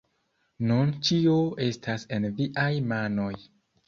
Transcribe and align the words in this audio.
Nun 0.69 0.93
ĉio 1.09 1.35
estas 1.65 2.05
en 2.17 2.25
viaj 2.39 2.71
manoj 2.93 3.29